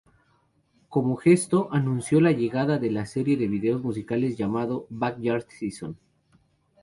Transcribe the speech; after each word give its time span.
Como 0.89 1.15
gesto, 1.15 1.69
anuncio 1.71 2.21
la 2.21 2.31
llegada 2.31 2.79
de 2.79 2.89
una 2.89 3.05
serie 3.05 3.37
de 3.37 3.47
videos 3.47 3.83
musicales 3.83 4.35
llamados 4.35 4.85
"Backyard 4.89 5.45
Sessions". 5.49 5.95